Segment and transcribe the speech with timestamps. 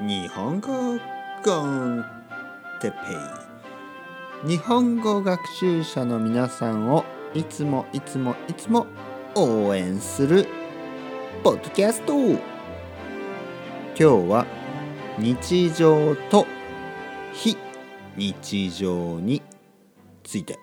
[0.00, 0.96] 日本語
[1.44, 2.04] コン
[2.80, 2.96] テペ
[4.44, 8.86] イ日本語学習者の皆さんをいつもいつもいつも
[9.34, 10.46] 応援する
[11.42, 12.14] ポッドキャスト。
[12.16, 12.38] 今
[13.96, 14.46] 日は
[15.18, 16.46] 日常と
[17.32, 17.56] 非
[18.16, 19.42] 日常に
[20.22, 20.60] ついて。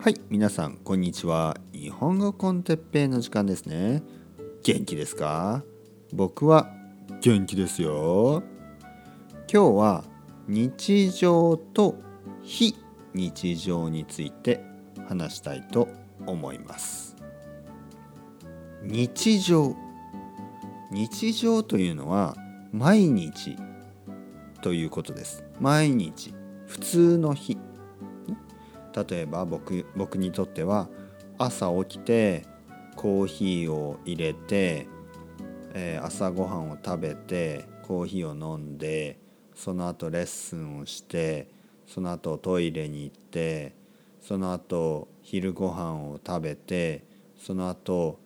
[0.00, 1.56] はい皆さんこんにちは。
[1.72, 4.02] 日本語コンテッペイの時間ですね。
[4.68, 5.64] 元気ですか？
[6.12, 6.70] 僕は
[7.22, 8.42] 元気ですよ。
[9.50, 10.04] 今日は
[10.46, 11.94] 日常と
[12.42, 12.76] 非
[13.14, 14.62] 日常について
[15.08, 15.88] 話したいと
[16.26, 17.16] 思います。
[18.82, 19.74] 日常。
[20.90, 22.36] 日常というのは
[22.70, 23.56] 毎日
[24.60, 25.44] ということです。
[25.58, 26.34] 毎日。
[26.66, 27.56] 普通の日。
[29.08, 30.90] 例えば僕僕にとっては
[31.38, 32.44] 朝起きて
[32.98, 34.88] コーヒーを入れて、
[35.72, 39.20] えー、朝ごはんを食べてコーヒーを飲んで
[39.54, 41.48] その後レッスンをして
[41.86, 43.76] その後トイレに行って
[44.20, 47.04] その後昼ごはんを食べて
[47.36, 48.18] その後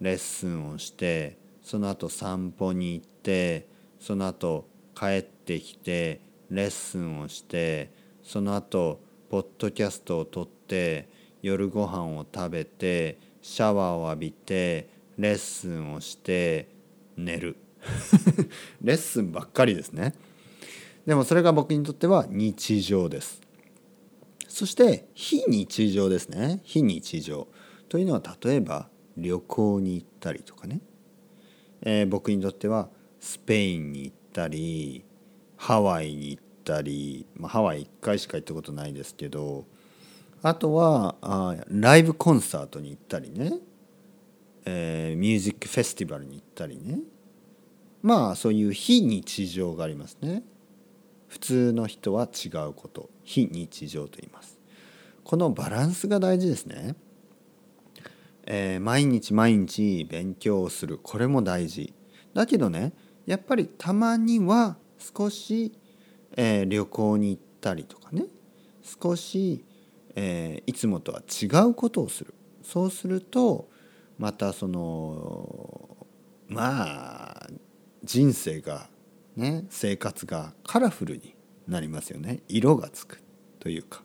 [0.00, 3.68] レッスンをしてその後散歩に行って
[4.00, 4.66] その後
[4.98, 7.92] 帰ってきてレッスンをして
[8.24, 9.00] その後
[9.30, 11.08] ポッドキャストを撮って
[11.42, 14.88] 夜ご飯を食べてシャワーを浴びて
[15.18, 16.68] レッスンをして
[17.16, 17.56] 寝る。
[18.82, 20.14] レッスンばっかりですね。
[21.06, 23.40] でもそれが僕にとっては日常です。
[24.48, 26.60] そして非日常ですね。
[26.64, 27.48] 非日常。
[27.88, 30.80] というのは例えば旅行に行ったりとかね、
[31.82, 35.04] えー、僕にとってはスペインに行ったり
[35.56, 39.64] ハワイに行ったり、まあ、ハワイ1回しか行ったことないですけど。
[40.42, 43.52] あとはあライブコンサートに行ったりね、
[44.64, 47.00] えー、ミュージックフェスティバルに行ったりね。
[48.02, 50.42] まあそういう非日常がありますね。
[51.28, 53.10] 普通の人は違うこと。
[53.22, 54.58] 非日常と言います。
[55.24, 56.96] このバランスが大事ですね、
[58.46, 60.98] えー、毎日毎日勉強をする。
[61.02, 61.92] これも大事。
[62.32, 62.92] だけどね
[63.26, 65.72] やっぱりたまには少し、
[66.36, 68.24] えー、旅行に行ったりとかね。
[68.82, 69.64] 少し
[70.16, 72.34] えー、いつもとは違うことをする。
[72.62, 73.68] そうすると
[74.18, 76.06] またその
[76.48, 77.48] まあ
[78.04, 78.88] 人生が
[79.36, 81.34] ね生活がカラフルに
[81.66, 82.40] なりますよね。
[82.48, 83.22] 色がつく
[83.58, 84.02] というか。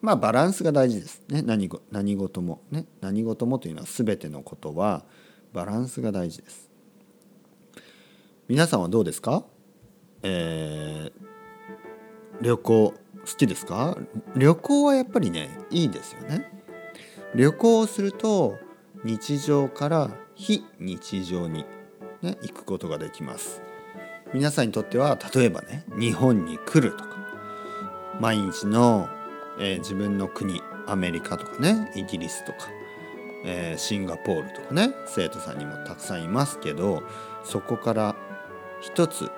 [0.00, 1.42] まあバランスが大事ですね。
[1.42, 2.86] 何何事もね。
[3.00, 5.04] 何事もというのは全てのことは
[5.52, 6.70] バランスが大事です。
[8.46, 9.44] 皆さんはどうですか？
[10.22, 12.94] えー、旅行
[13.28, 13.96] 好きですか？
[14.36, 16.50] 旅行はやっぱりねいいですよね。
[17.34, 18.56] 旅行をすると
[19.04, 21.66] 日常から非日常に、
[22.22, 23.60] ね、行くことができます。
[24.32, 27.16] 皆さんにとっては例えばね日本に来るとか
[28.20, 29.08] 毎日の、
[29.60, 32.58] えー、自分の国アメリカとかねイギリスとか、
[33.44, 37.02] えー、シンガポールとかね生徒さんにもたくさんいますけど
[37.44, 38.16] そこから
[38.80, 39.30] 一つ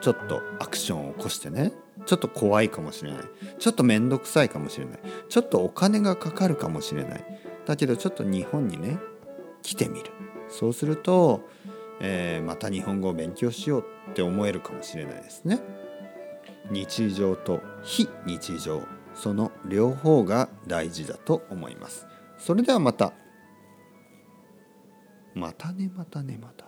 [0.00, 1.72] ちょっとアクションを起こしてね
[2.08, 3.20] ちょっと怖いかもしれない。
[3.58, 4.98] ちょっと面倒くさいかもしれない。
[5.28, 7.40] ちょっとお金がかかるかもしれない。
[7.66, 8.98] だけどちょっと日本にね
[9.62, 10.10] 来てみる。
[10.48, 11.46] そうすると、
[12.00, 15.60] えー、また日本語を勉強しようって思えるかもしれないですね。
[16.70, 18.80] 日常と非日常。
[19.14, 22.06] その両方が大事だと思います。
[22.38, 23.12] それではまた。
[25.34, 26.67] またねまたねまた。